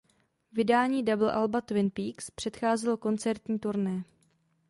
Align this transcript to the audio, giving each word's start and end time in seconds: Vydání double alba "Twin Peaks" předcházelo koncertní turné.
Vydání 0.53 1.03
double 1.05 1.31
alba 1.31 1.61
"Twin 1.61 1.89
Peaks" 1.89 2.31
předcházelo 2.31 2.97
koncertní 2.97 3.59
turné. 3.59 4.03